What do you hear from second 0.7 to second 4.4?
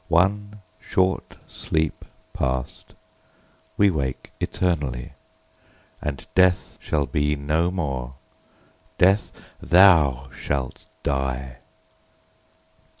short sleep past, we wake